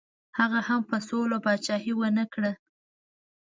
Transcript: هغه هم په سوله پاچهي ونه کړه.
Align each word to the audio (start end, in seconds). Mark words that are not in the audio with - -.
هغه 0.39 0.59
هم 0.67 0.81
په 0.89 0.97
سوله 1.07 1.37
پاچهي 1.45 1.93
ونه 1.95 2.23
کړه. 2.33 2.51